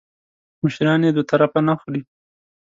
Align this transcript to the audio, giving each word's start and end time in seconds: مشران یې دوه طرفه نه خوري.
مشران 0.63 0.99
یې 1.05 1.11
دوه 1.15 1.25
طرفه 1.31 1.59
نه 1.67 1.73
خوري. 1.79 2.01